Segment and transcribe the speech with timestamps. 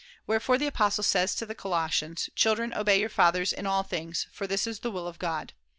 [0.25, 4.47] Wherefore the apostle says to the Colossians:' Children obey your fathers in all things, for
[4.47, 5.53] this is the will of God.'